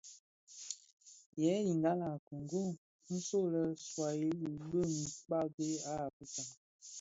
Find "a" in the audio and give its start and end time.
2.11-2.17, 5.91-5.93